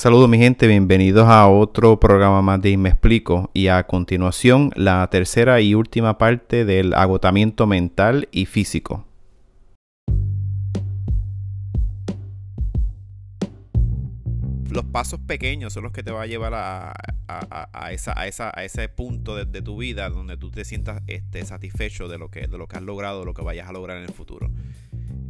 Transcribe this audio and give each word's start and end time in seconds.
Saludos 0.00 0.30
mi 0.30 0.38
gente, 0.38 0.66
bienvenidos 0.66 1.28
a 1.28 1.46
otro 1.46 2.00
programa 2.00 2.40
más 2.40 2.62
de 2.62 2.74
Me 2.78 2.88
Explico 2.88 3.50
y 3.52 3.66
a 3.66 3.86
continuación 3.86 4.70
la 4.74 5.06
tercera 5.10 5.60
y 5.60 5.74
última 5.74 6.16
parte 6.16 6.64
del 6.64 6.94
agotamiento 6.94 7.66
mental 7.66 8.26
y 8.32 8.46
físico. 8.46 9.04
Los 14.70 14.86
pasos 14.86 15.20
pequeños 15.20 15.74
son 15.74 15.82
los 15.82 15.92
que 15.92 16.02
te 16.02 16.10
van 16.10 16.22
a 16.22 16.26
llevar 16.26 16.54
a, 16.54 17.92
esa, 17.92 18.14
a, 18.16 18.64
ese 18.64 18.88
punto 18.88 19.36
de, 19.36 19.60
tu 19.60 19.76
vida 19.76 20.08
donde 20.08 20.38
tú 20.38 20.50
te 20.50 20.64
sientas 20.64 21.02
este, 21.08 21.44
satisfecho 21.44 22.08
de 22.08 22.16
lo, 22.16 22.30
que, 22.30 22.46
de 22.46 22.56
lo 22.56 22.68
que 22.68 22.78
has 22.78 22.82
logrado, 22.82 23.26
lo 23.26 23.34
que 23.34 23.42
vayas 23.42 23.68
a 23.68 23.72
lograr 23.72 23.98
en 23.98 24.04
el 24.04 24.14
futuro. 24.14 24.50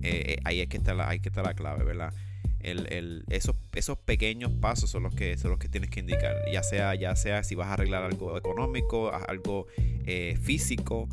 Eh, 0.02 0.36
eh, 0.36 0.36
ahí, 0.44 0.60
es 0.60 0.68
que 0.68 0.76
está 0.76 0.94
la, 0.94 1.08
ahí 1.08 1.18
que 1.18 1.28
está 1.28 1.42
la 1.42 1.54
clave, 1.54 1.82
¿verdad? 1.82 2.14
Esos, 2.62 3.56
esos 3.74 3.98
pequeños 3.98 4.52
pasos 4.60 4.90
son 4.90 5.04
los 5.04 5.14
que 5.14 5.36
son 5.38 5.50
los 5.50 5.58
que 5.58 5.68
tienes 5.68 5.90
que 5.90 6.00
indicar. 6.00 6.36
Ya 6.52 6.62
sea 6.62 6.94
ya 6.94 7.16
sea 7.16 7.42
si 7.42 7.54
vas 7.54 7.68
a 7.68 7.74
arreglar 7.74 8.04
algo 8.04 8.36
económico 8.36 9.12
algo 9.28 9.66
eh, 10.06 10.36
físico 10.40 11.08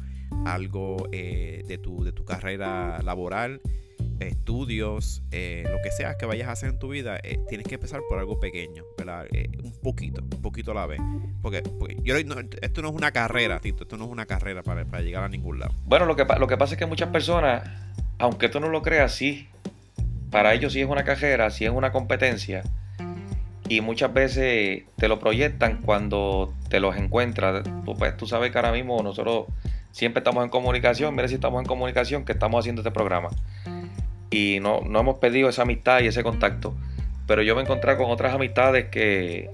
algo 0.45 1.07
eh, 1.11 1.63
de, 1.67 1.77
tu, 1.77 2.03
de 2.03 2.11
tu 2.11 2.25
carrera 2.25 3.01
laboral 3.01 3.61
estudios 4.19 5.21
eh, 5.31 5.63
lo 5.69 5.77
que 5.83 5.91
sea 5.91 6.17
que 6.17 6.25
vayas 6.25 6.49
a 6.49 6.53
hacer 6.53 6.69
en 6.69 6.79
tu 6.79 6.89
vida 6.89 7.19
tienes 7.47 7.67
que 7.67 7.75
empezar 7.75 8.01
por 8.09 8.17
algo 8.19 8.39
pequeño 8.39 8.83
un 9.63 9.73
poquito 9.81 10.21
un 10.21 10.41
poquito 10.41 10.71
a 10.71 10.75
la 10.75 10.85
vez. 10.85 10.99
Porque, 11.41 11.63
yo 12.03 12.15
esto 12.17 12.81
no 12.81 12.89
es 12.89 12.95
una 12.95 13.11
carrera 13.11 13.59
Tito 13.59 13.83
esto 13.83 13.95
no 13.97 14.05
es 14.05 14.11
una 14.11 14.25
carrera 14.25 14.63
para, 14.63 14.85
para 14.85 15.03
llegar 15.03 15.23
a 15.23 15.29
ningún 15.29 15.59
lado. 15.59 15.73
Bueno 15.85 16.05
lo 16.05 16.15
que, 16.15 16.25
lo 16.39 16.47
que 16.47 16.57
pasa 16.57 16.73
es 16.73 16.79
que 16.79 16.85
muchas 16.85 17.09
personas 17.09 17.63
aunque 18.17 18.49
tú 18.49 18.59
no 18.59 18.69
lo 18.69 18.81
creas 18.81 19.13
sí 19.13 19.47
para 20.31 20.53
ellos 20.53 20.73
sí 20.73 20.81
es 20.81 20.87
una 20.87 21.03
cajera, 21.03 21.49
sí 21.49 21.65
es 21.65 21.71
una 21.71 21.91
competencia. 21.91 22.63
Y 23.69 23.81
muchas 23.81 24.13
veces 24.13 24.83
te 24.95 25.07
lo 25.07 25.19
proyectan 25.19 25.81
cuando 25.81 26.53
te 26.69 26.79
los 26.79 26.95
encuentras. 26.95 27.63
Tú, 27.85 27.95
pues, 27.95 28.15
tú 28.15 28.25
sabes 28.25 28.51
que 28.51 28.57
ahora 28.57 28.71
mismo 28.71 29.01
nosotros 29.03 29.45
siempre 29.91 30.19
estamos 30.19 30.43
en 30.43 30.49
comunicación. 30.49 31.15
Mira 31.15 31.27
si 31.27 31.35
estamos 31.35 31.61
en 31.61 31.67
comunicación 31.67 32.23
que 32.23 32.31
estamos 32.31 32.59
haciendo 32.59 32.81
este 32.81 32.91
programa. 32.91 33.29
Y 34.29 34.59
no, 34.61 34.81
no 34.81 34.99
hemos 34.99 35.17
pedido 35.17 35.49
esa 35.49 35.63
amistad 35.63 35.99
y 36.01 36.07
ese 36.07 36.23
contacto. 36.23 36.75
Pero 37.25 37.41
yo 37.41 37.55
me 37.55 37.61
encontré 37.61 37.97
con 37.97 38.09
otras 38.09 38.33
amistades 38.33 38.85
que, 38.85 39.49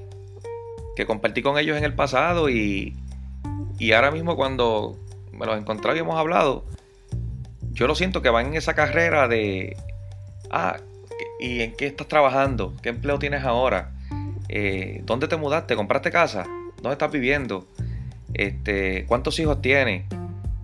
que 0.95 1.05
compartí 1.05 1.41
con 1.41 1.57
ellos 1.57 1.77
en 1.77 1.83
el 1.83 1.93
pasado 1.93 2.49
y, 2.49 2.95
y 3.79 3.93
ahora 3.93 4.11
mismo 4.11 4.35
cuando 4.35 4.95
me 5.31 5.47
los 5.47 5.57
encontré 5.57 5.95
y 5.95 5.99
hemos 5.99 6.19
hablado, 6.19 6.65
yo 7.71 7.87
lo 7.87 7.95
siento 7.95 8.21
que 8.21 8.29
van 8.29 8.47
en 8.47 8.55
esa 8.55 8.75
carrera 8.75 9.27
de 9.27 9.75
ah, 10.53 10.77
¿y 11.39 11.61
en 11.61 11.73
qué 11.73 11.87
estás 11.87 12.07
trabajando? 12.07 12.73
¿Qué 12.81 12.89
empleo 12.89 13.19
tienes 13.19 13.43
ahora? 13.43 13.91
Eh, 14.47 15.01
¿Dónde 15.05 15.27
te 15.27 15.35
mudaste? 15.35 15.75
¿Compraste 15.75 16.11
casa? 16.11 16.45
¿Dónde 16.77 16.91
estás 16.91 17.11
viviendo? 17.11 17.67
Este, 18.33 19.05
¿Cuántos 19.07 19.39
hijos 19.39 19.61
tienes? 19.61 20.05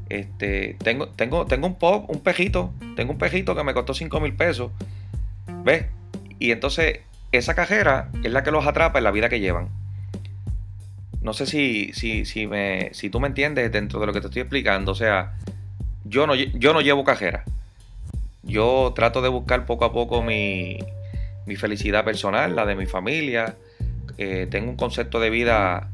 Este, 0.10 0.78
tengo, 0.84 1.10
un 1.62 1.76
pop, 1.76 2.10
un 2.10 2.22
pejito, 2.22 2.74
tengo 2.96 3.12
un 3.12 3.18
pejito 3.18 3.56
que 3.56 3.64
me 3.64 3.74
costó 3.74 3.94
5 3.94 4.20
mil 4.20 4.34
pesos. 4.36 4.72
¿Ves? 5.64 5.86
Y 6.38 6.52
entonces 6.52 7.00
esa 7.32 7.56
cajera 7.56 8.10
es 8.24 8.32
la 8.32 8.44
que 8.44 8.52
los 8.52 8.66
atrapa 8.66 9.00
en 9.00 9.04
la 9.04 9.12
vida 9.12 9.28
que 9.28 9.40
llevan. 9.40 9.70
No 11.22 11.34
sé 11.34 11.46
si, 11.46 11.92
tú 13.12 13.20
me 13.20 13.28
entiendes 13.28 13.72
dentro 13.72 14.00
de 14.00 14.06
lo 14.06 14.14
que 14.14 14.22
te 14.22 14.28
estoy 14.28 14.42
explicando. 14.44 14.92
O 14.92 14.96
sea, 14.96 15.34
yo 16.06 16.28
no 16.28 16.82
llevo 16.82 17.04
cajera 17.04 17.44
yo 18.50 18.94
trato 18.96 19.22
de 19.22 19.30
buscar 19.30 19.66
poco 19.66 19.86
a 19.86 19.94
poco 19.94 20.22
mi, 20.22 20.80
felicidad 21.58 22.04
personal, 22.04 22.56
la 22.56 22.66
de 22.66 22.76
mi 22.76 22.86
familia. 22.86 23.56
Eh, 24.18 24.48
tengo 24.50 24.70
un 24.70 24.76
concepto 24.76 25.20
de 25.20 25.30
vida 25.30 25.92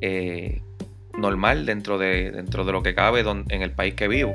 eh, 0.00 0.62
normal 1.16 1.66
dentro 1.66 1.98
de, 1.98 2.30
dentro 2.30 2.64
de 2.64 2.72
lo 2.72 2.82
que 2.82 2.94
cabe 2.94 3.20
en 3.20 3.62
el 3.62 3.70
país 3.70 3.94
que 3.94 4.08
vivo. 4.08 4.34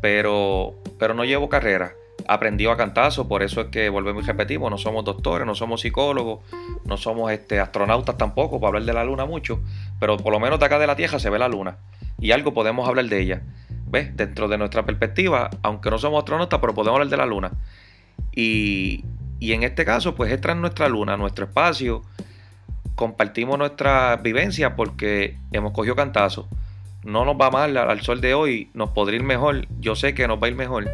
Pero, 0.00 0.74
pero 0.98 1.14
no 1.14 1.24
llevo 1.24 1.48
carrera. 1.48 1.94
Aprendí 2.26 2.66
a 2.66 2.76
cantazo, 2.76 3.28
por 3.28 3.42
eso 3.42 3.60
es 3.60 3.66
que 3.66 3.90
volvemos 3.90 4.24
y 4.24 4.26
repetimos, 4.26 4.70
no 4.70 4.78
somos 4.78 5.04
doctores, 5.04 5.46
no 5.46 5.54
somos 5.54 5.82
psicólogos, 5.82 6.40
no 6.86 6.96
somos 6.96 7.30
este, 7.30 7.60
astronautas 7.60 8.16
tampoco, 8.16 8.58
para 8.58 8.68
hablar 8.68 8.84
de 8.84 8.92
la 8.94 9.04
luna 9.04 9.26
mucho, 9.26 9.60
pero 10.00 10.16
por 10.16 10.32
lo 10.32 10.40
menos 10.40 10.58
de 10.58 10.64
acá 10.64 10.78
de 10.78 10.86
la 10.86 10.96
Tierra 10.96 11.18
se 11.18 11.28
ve 11.28 11.38
la 11.38 11.48
luna 11.48 11.76
y 12.18 12.32
algo 12.32 12.54
podemos 12.54 12.88
hablar 12.88 13.06
de 13.06 13.20
ella. 13.20 13.42
Dentro 13.90 14.48
de 14.48 14.58
nuestra 14.58 14.84
perspectiva, 14.84 15.50
aunque 15.62 15.88
no 15.90 15.98
somos 15.98 16.18
astronautas, 16.18 16.58
pero 16.60 16.74
podemos 16.74 16.96
hablar 16.96 17.08
de 17.08 17.16
la 17.16 17.26
luna. 17.26 17.52
Y, 18.34 19.04
en 19.40 19.62
este 19.62 19.84
caso, 19.84 20.14
pues 20.14 20.32
esta 20.32 20.50
es 20.50 20.56
nuestra 20.56 20.88
luna, 20.88 21.16
nuestro 21.16 21.44
espacio. 21.44 22.02
Compartimos 22.96 23.58
nuestra 23.58 24.16
vivencia 24.16 24.74
porque 24.74 25.36
hemos 25.52 25.72
cogido 25.72 25.94
cantazo. 25.94 26.48
No 27.04 27.24
nos 27.24 27.36
va 27.36 27.50
mal 27.50 27.76
al 27.76 28.00
sol 28.00 28.20
de 28.20 28.34
hoy, 28.34 28.70
nos 28.74 28.90
podría 28.90 29.18
ir 29.18 29.24
mejor. 29.24 29.66
Yo 29.78 29.94
sé 29.94 30.14
que 30.14 30.26
nos 30.26 30.42
va 30.42 30.46
a 30.46 30.50
ir 30.50 30.56
mejor. 30.56 30.88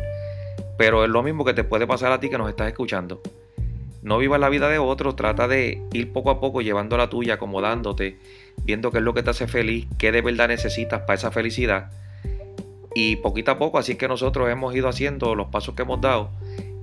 Pero 0.76 1.04
es 1.04 1.10
lo 1.10 1.22
mismo 1.22 1.44
que 1.44 1.54
te 1.54 1.64
puede 1.64 1.86
pasar 1.86 2.12
a 2.12 2.20
ti 2.20 2.28
que 2.28 2.38
nos 2.38 2.48
estás 2.48 2.68
escuchando. 2.68 3.22
No 4.02 4.18
vivas 4.18 4.40
la 4.40 4.48
vida 4.48 4.68
de 4.68 4.78
otro, 4.78 5.14
trata 5.14 5.46
de 5.46 5.82
ir 5.92 6.12
poco 6.12 6.30
a 6.30 6.40
poco 6.40 6.62
llevando 6.62 6.96
la 6.96 7.10
tuya, 7.10 7.34
acomodándote, 7.34 8.18
viendo 8.64 8.90
qué 8.90 8.98
es 8.98 9.04
lo 9.04 9.14
que 9.14 9.22
te 9.22 9.30
hace 9.30 9.46
feliz, 9.46 9.86
qué 9.98 10.10
de 10.10 10.22
verdad 10.22 10.48
necesitas 10.48 11.02
para 11.02 11.14
esa 11.14 11.30
felicidad 11.30 11.90
y 12.94 13.16
poquito 13.16 13.52
a 13.52 13.58
poco, 13.58 13.78
así 13.78 13.92
es 13.92 13.98
que 13.98 14.08
nosotros 14.08 14.48
hemos 14.50 14.74
ido 14.74 14.88
haciendo 14.88 15.34
los 15.34 15.48
pasos 15.48 15.74
que 15.74 15.82
hemos 15.82 16.00
dado. 16.00 16.30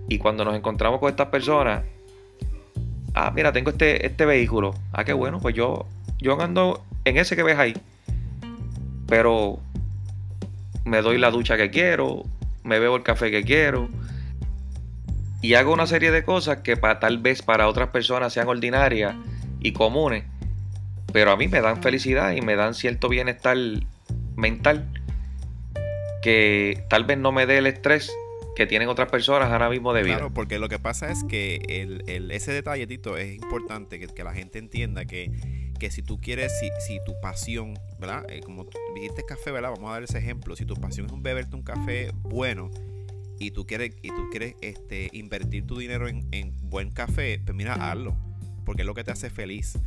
Y 0.08 0.20
cuando 0.20 0.46
nos 0.46 0.56
encontramos 0.56 1.00
con 1.00 1.10
estas 1.10 1.28
personas, 1.28 1.84
ah, 3.14 3.32
mira, 3.36 3.52
tengo 3.52 3.72
este, 3.72 4.06
este 4.06 4.26
vehículo. 4.26 4.74
Ah, 4.94 5.04
qué 5.04 5.14
bueno, 5.14 5.40
pues 5.40 5.54
yo, 5.54 5.86
yo 6.20 6.40
ando 6.40 6.82
en 7.04 7.18
ese 7.18 7.36
que 7.36 7.44
ves 7.44 7.60
ahí. 7.60 7.74
Pero 9.08 9.60
me 10.86 11.02
doy 11.02 11.18
la 11.18 11.30
ducha 11.30 11.58
que 11.58 11.70
quiero, 11.70 12.24
me 12.64 12.80
bebo 12.80 12.96
el 12.96 13.04
café 13.04 13.30
que 13.30 13.44
quiero. 13.44 13.90
Y 15.42 15.56
hago 15.56 15.74
una 15.74 15.88
serie 15.88 16.12
de 16.12 16.24
cosas 16.24 16.58
que 16.58 16.78
para, 16.78 17.00
tal 17.00 17.20
vez 17.20 17.42
para 17.42 17.68
otras 17.68 17.90
personas 17.90 18.32
sean 18.32 18.48
ordinarias 18.48 19.14
y 19.60 19.74
comunes. 19.74 20.24
Pero 21.12 21.32
a 21.32 21.38
mí 21.38 21.48
me 21.50 21.62
dan 21.62 21.82
felicidad 21.84 22.32
y 22.32 22.42
me 22.42 22.56
dan 22.56 22.74
cierto 22.74 23.10
bienestar 23.10 23.58
mental 24.36 24.88
que 26.22 26.84
tal 26.90 27.06
vez 27.06 27.18
no 27.18 27.32
me 27.32 27.46
dé 27.46 27.60
el 27.60 27.68
estrés 27.68 28.12
que 28.58 28.66
tienen 28.66 28.90
otras 28.90 29.10
personas 29.10 29.52
ahora 29.52 29.70
mismo 29.70 29.94
de 29.94 30.02
vida. 30.02 30.16
Claro, 30.16 30.34
porque 30.34 30.58
lo 30.58 30.68
que 30.68 30.80
pasa 30.80 31.12
es 31.12 31.24
que 31.24 31.62
el, 32.08 32.32
ese 32.32 32.52
detalletito 32.52 33.16
es 33.16 33.36
importante 33.36 34.00
que, 34.00 34.24
la 34.24 34.34
gente 34.34 34.58
entienda 34.58 35.06
que, 35.06 35.32
que 35.80 35.92
si 35.92 36.02
tú 36.02 36.20
quieres, 36.20 36.60
si, 36.60 36.72
si 36.80 37.00
tu 37.06 37.14
pasión, 37.22 37.76
¿verdad? 38.00 38.26
Eh, 38.30 38.42
como 38.42 38.66
dijiste 38.96 39.24
café, 39.26 39.52
¿verdad? 39.52 39.70
Vamos 39.76 39.92
a 39.92 39.94
dar 39.94 40.04
ese 40.04 40.18
ejemplo. 40.18 40.56
Si 40.56 40.66
tu 40.66 40.76
pasión 40.76 41.06
es 41.06 41.12
un 41.12 41.22
beberte 41.22 41.56
un 41.56 41.62
café 41.62 42.10
bueno 42.24 42.72
y 43.38 43.52
tú 43.52 43.68
quieres, 43.68 43.96
y 44.02 44.10
tú 44.10 44.28
quieres 44.32 44.56
este, 44.62 45.10
invertir 45.12 45.68
tu 45.68 45.78
dinero 45.78 46.08
en, 46.08 46.54
buen 46.64 46.90
café, 46.90 47.40
pues 47.46 47.56
mira, 47.56 47.74
hazlo. 47.76 48.18
Porque 48.66 48.82
es 48.82 48.86
lo 48.88 48.96
que 48.96 49.04
te 49.04 49.12
hace 49.12 49.30
feliz. 49.30 49.78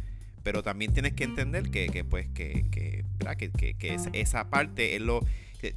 Pero 0.42 0.62
también 0.62 0.92
tienes 0.92 1.12
que 1.12 1.24
entender 1.24 1.70
que, 1.70 1.88
que 1.88 2.04
pues, 2.04 2.28
que, 2.28 2.64
que, 2.70 3.04
que, 3.50 3.74
que 3.74 3.96
esa 4.12 4.50
parte 4.50 4.96
es 4.96 5.02
lo 5.02 5.20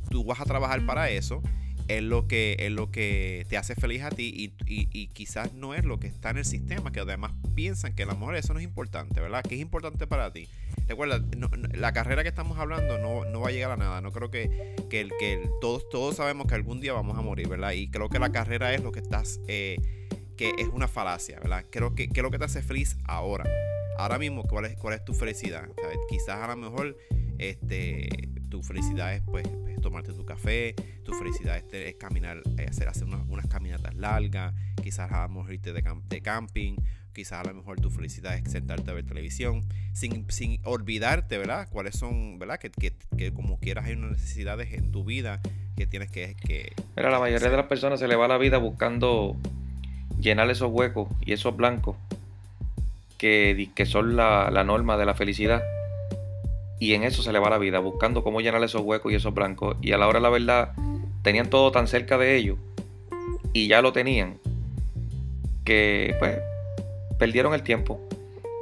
tú 0.10 0.24
vas 0.24 0.40
a 0.40 0.46
trabajar 0.46 0.86
para 0.86 1.10
eso, 1.10 1.42
es 1.88 2.02
lo 2.02 2.28
que, 2.28 2.56
es 2.60 2.72
lo 2.72 2.92
que 2.92 3.46
te 3.50 3.58
hace 3.58 3.76
feliz 3.76 4.04
a 4.04 4.10
ti 4.10 4.54
y, 4.66 5.08
quizás 5.08 5.54
no 5.54 5.74
es 5.74 5.84
lo 5.84 6.00
que 6.00 6.08
está 6.08 6.30
en 6.30 6.38
el 6.38 6.46
sistema, 6.46 6.92
que 6.92 7.02
además 7.02 7.34
piensan 7.56 7.94
que 7.94 8.04
el 8.04 8.10
amor 8.10 8.36
eso 8.36 8.54
no 8.54 8.60
es 8.60 8.66
importante, 8.66 9.20
¿verdad? 9.20 9.44
Que 9.44 9.56
es 9.56 9.62
importante 9.62 10.08
para 10.08 10.32
ti. 10.32 10.48
Recuerda, 10.88 11.22
la 11.74 11.94
carrera 11.94 12.24
que 12.24 12.30
estamos 12.30 12.58
hablando 12.58 12.98
no, 12.98 13.26
no, 13.26 13.42
va 13.42 13.50
a 13.50 13.52
llegar 13.52 13.72
a 13.72 13.78
nada. 13.78 14.02
No 14.02 14.12
creo 14.12 14.32
que, 14.32 14.76
que, 14.90 15.10
que 15.20 15.50
todos, 15.62 15.88
todos 15.90 16.16
sabemos 16.18 16.48
que 16.48 16.56
algún 16.56 16.82
día 16.82 16.94
vamos 16.94 17.18
a 17.18 17.22
morir, 17.22 17.48
¿verdad? 17.48 17.72
Y 17.72 17.90
creo 17.90 18.10
que 18.10 18.20
la 18.20 18.32
carrera 18.32 18.74
es 18.74 18.82
lo 18.82 18.92
que 18.92 19.00
estás, 19.00 19.40
eh, 19.48 19.78
que 20.38 20.54
es 20.58 20.68
una 20.68 20.88
falacia, 20.88 21.40
¿verdad? 21.40 21.66
Creo 21.70 21.96
que, 21.96 22.08
que 22.08 22.20
es 22.20 22.24
lo 22.24 22.32
que 22.32 22.40
te 22.40 22.46
hace 22.46 22.62
feliz 22.62 22.98
ahora. 23.06 23.46
Ahora 23.98 24.18
mismo, 24.18 24.44
¿cuál 24.44 24.66
es, 24.66 24.78
cuál 24.78 24.96
es 24.96 25.06
tu 25.06 25.14
felicidad? 25.14 25.68
Quizás 26.10 26.38
a 26.38 26.48
lo 26.48 26.58
mejor 26.58 26.98
este, 27.38 28.10
tu 28.50 28.64
felicidad 28.64 29.14
es 29.14 29.22
pues 29.22 29.48
tomarte 29.82 30.14
tu 30.14 30.26
café, 30.26 30.76
tu 31.04 31.14
felicidad 31.14 31.58
es, 31.58 31.96
caminar, 31.96 32.42
eh, 32.58 32.66
hacer, 32.70 32.88
hacer 32.88 33.08
unas, 33.08 33.48
caminatas 33.48 33.94
largas, 33.96 34.54
quizás 34.82 35.12
a 35.12 35.24
lo 35.24 35.30
mejor 35.30 35.54
irte 35.54 35.74
de, 35.74 35.84
de, 36.10 36.22
camping, 36.22 36.76
quizás 37.14 37.46
a 37.46 37.50
lo 37.50 37.54
mejor 37.54 37.80
tu 37.80 37.92
felicidad 37.92 38.36
es 38.36 38.50
sentarte 38.52 38.90
a 38.90 38.94
ver 38.94 39.06
televisión, 39.06 39.62
sin, 39.94 40.26
sin 40.32 40.60
olvidarte, 40.64 41.38
¿verdad? 41.38 41.68
Cuáles 41.70 41.96
son, 41.96 42.40
¿verdad? 42.40 42.60
Que, 42.60 42.72
que, 42.72 42.96
que, 43.18 43.34
como 43.34 43.60
quieras 43.60 43.86
hay 43.86 43.94
unas 43.94 44.12
necesidades 44.12 44.74
en 44.74 44.92
tu 44.92 45.04
vida 45.04 45.42
que 45.76 45.86
tienes 45.86 46.10
que... 46.10 46.36
que 46.36 46.72
Pero 46.96 47.10
a 47.10 47.12
la 47.12 47.20
mayoría 47.20 47.50
de 47.50 47.58
las 47.58 47.68
personas 47.68 48.00
se 48.00 48.08
le 48.08 48.16
va 48.16 48.28
la 48.28 48.38
vida 48.38 48.58
buscando 48.58 49.36
llenar 50.20 50.50
esos 50.50 50.72
huecos 50.72 51.10
y 51.26 51.34
esos 51.34 51.56
blancos 51.56 51.98
que, 53.24 53.86
son 53.86 54.18
la, 54.18 54.64
norma 54.66 54.98
de 54.98 55.06
la 55.06 55.14
felicidad 55.14 55.64
y 56.78 56.94
en 56.94 57.04
eso 57.04 57.24
se 57.24 57.32
le 57.32 57.40
va 57.40 57.50
la 57.50 57.58
vida, 57.58 57.80
buscando 57.80 58.22
cómo 58.22 58.42
llenar 58.42 58.62
esos 58.64 58.82
huecos 58.82 59.14
y 59.14 59.16
esos 59.16 59.34
blancos. 59.34 59.78
Y 59.82 59.94
a 59.94 59.98
la 59.98 60.10
hora 60.10 60.20
la 60.20 60.30
verdad, 60.30 60.74
tenían 61.22 61.50
todo 61.50 61.72
tan 61.72 61.88
cerca 61.88 62.18
de 62.18 62.36
ellos 62.36 62.58
y 63.54 63.68
ya 63.68 63.82
lo 63.82 63.94
tenían 63.94 64.40
que, 65.64 66.18
pues, 66.20 66.40
perdieron 67.18 67.54
el 67.54 67.64
tiempo. 67.64 68.02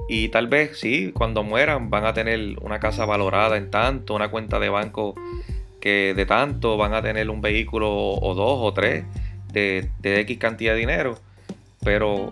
Y 0.07 0.29
tal 0.29 0.47
vez 0.47 0.77
sí, 0.77 1.11
cuando 1.11 1.41
mueran 1.41 1.89
van 1.89 2.05
a 2.05 2.13
tener 2.13 2.59
una 2.61 2.79
casa 2.79 3.05
valorada 3.05 3.57
en 3.57 3.71
tanto, 3.71 4.13
una 4.13 4.29
cuenta 4.29 4.59
de 4.59 4.69
banco 4.69 5.15
que 5.79 6.13
de 6.15 6.25
tanto, 6.27 6.77
van 6.77 6.93
a 6.93 7.01
tener 7.01 7.31
un 7.31 7.41
vehículo 7.41 7.89
o 7.91 8.35
dos 8.35 8.59
o 8.61 8.71
tres 8.73 9.05
de, 9.51 9.89
de 9.99 10.19
X 10.19 10.37
cantidad 10.37 10.73
de 10.73 10.79
dinero. 10.79 11.17
Pero 11.83 12.31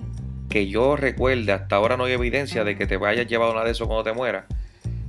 que 0.49 0.67
yo 0.67 0.95
recuerde, 0.95 1.51
hasta 1.51 1.75
ahora 1.75 1.95
no 1.95 2.05
hay 2.05 2.13
evidencia 2.13 2.63
de 2.63 2.75
que 2.77 2.87
te 2.87 2.97
vayas 2.97 3.27
llevado 3.27 3.53
nada 3.53 3.65
de 3.65 3.71
eso 3.71 3.87
cuando 3.87 4.03
te 4.03 4.13
mueras. 4.13 4.45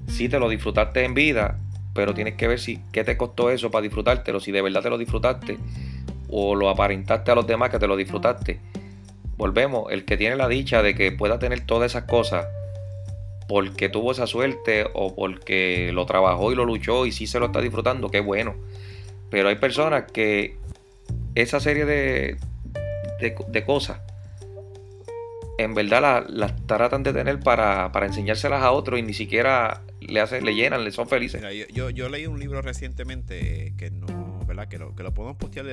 Si 0.07 0.29
te 0.29 0.39
lo 0.39 0.49
disfrutaste 0.49 1.05
en 1.05 1.15
vida, 1.15 1.59
pero 1.95 2.15
tienes 2.15 2.35
que 2.35 2.47
ver 2.47 2.61
si 2.61 2.81
qué 2.93 3.05
te 3.05 3.17
costó 3.17 3.51
eso 3.51 3.71
para 3.71 3.83
disfrutártelo, 3.83 4.41
si 4.41 4.53
de 4.53 4.63
verdad 4.63 4.83
te 4.83 4.91
lo 4.91 4.99
disfrutaste 4.99 5.59
o 6.29 6.55
lo 6.55 6.69
aparentaste 6.69 7.31
a 7.31 7.35
los 7.35 7.47
demás 7.47 7.71
que 7.71 7.79
te 7.79 7.87
lo 7.87 7.97
disfrutaste. 7.97 8.61
Volvemos, 9.37 9.91
el 9.91 10.05
que 10.05 10.17
tiene 10.17 10.37
la 10.37 10.49
dicha 10.49 10.83
de 10.83 10.95
que 10.95 11.11
pueda 11.13 11.39
tener 11.39 11.65
todas 11.67 11.93
esas 11.93 12.05
cosas 12.05 12.47
porque 13.49 13.89
tuvo 13.89 14.13
esa 14.13 14.29
suerte 14.29 14.87
o 14.95 15.15
porque 15.17 15.91
lo 15.93 16.07
trabajó 16.07 16.53
y 16.53 16.55
lo 16.55 16.65
luchó 16.65 17.05
y 17.07 17.13
sí 17.13 17.27
se 17.27 17.41
lo 17.41 17.47
está 17.47 17.61
disfrutando, 17.61 18.09
qué 18.09 18.21
bueno. 18.21 18.55
Pero 19.29 19.49
hay 19.49 19.57
personas 19.57 20.05
que 20.13 20.57
esa 21.35 21.59
serie 21.59 21.85
de, 21.85 22.37
de, 23.21 23.65
cosas 23.65 24.01
en 25.65 25.75
verdad 25.75 26.27
las 26.29 26.67
tratan 26.67 27.03
de 27.03 27.13
tener 27.13 27.41
para, 27.41 27.93
para 27.93 28.07
enseñárselas 28.07 28.63
a 28.63 28.73
otros 28.73 28.99
y 28.99 29.03
ni 29.03 29.13
siquiera 29.13 29.83
le, 30.01 30.21
hacen, 30.21 30.45
le 30.45 30.55
llenan, 30.55 30.85
le 30.85 30.91
son 30.91 31.07
felices. 31.07 31.43
yo, 31.73 31.91
yo, 31.91 32.09
leí 32.09 32.27
un 32.27 32.41
libro 32.41 32.63
recientemente 32.63 33.75
que 33.77 33.91
no, 33.91 34.43
¿verdad? 34.47 34.69
Que 34.69 34.79
lo, 34.79 34.95
que 34.97 35.03
lo 35.03 35.13
podemos 35.13 35.37
postear 35.37 35.67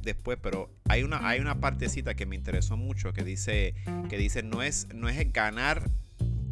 después, 0.00 0.38
pero 0.42 0.70
hay 0.88 1.04
una, 1.04 1.28
hay 1.28 1.40
una 1.40 1.60
partecita 1.60 2.14
que 2.14 2.26
me 2.26 2.34
interesó 2.34 2.76
mucho 2.76 3.12
que 3.12 3.22
dice, 3.22 3.74
que 4.08 4.18
dice 4.18 4.42
no 4.42 4.62
es, 4.62 4.88
no 4.92 5.08
es 5.08 5.32
ganar 5.32 5.82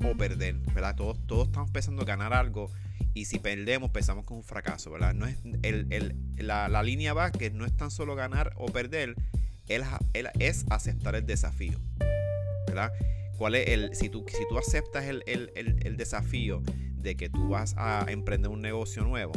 o 0.05 0.17
perder, 0.17 0.55
¿verdad? 0.73 0.95
Todos, 0.95 1.19
todos 1.27 1.49
estamos 1.49 1.71
pensando 1.71 2.05
ganar 2.05 2.33
algo 2.35 2.71
y 3.15 3.25
si 3.25 3.39
perdemos 3.41 3.91
pensamos 3.91 4.25
con 4.25 4.37
un 4.37 4.45
fracaso, 4.45 4.93
¿verdad? 4.93 5.13
No 5.13 5.27
es, 5.27 5.39
el, 5.63 5.87
el, 5.91 6.15
la, 6.37 6.69
la, 6.69 6.83
línea 6.85 7.15
va 7.15 7.33
que 7.33 7.51
no 7.51 7.65
es 7.65 7.77
tan 7.77 7.91
solo 7.91 8.15
ganar 8.15 8.53
o 8.57 8.67
perder, 8.67 9.17
es, 9.69 9.83
es 10.39 10.67
aceptar 10.71 11.17
el 11.17 11.27
desafío, 11.27 11.81
¿Cuál 13.39 13.55
es 13.55 13.69
el, 13.69 13.95
si 13.95 14.09
tú, 14.09 14.25
si 14.29 14.47
tú 14.49 14.59
aceptas 14.59 15.05
el, 15.05 15.23
el 15.27 15.97
desafío 15.97 16.63
de 16.97 17.17
que 17.17 17.29
tú 17.29 17.49
vas 17.49 17.75
a 17.77 18.07
emprender 18.09 18.51
un 18.51 18.63
negocio 18.63 19.05
nuevo, 19.05 19.33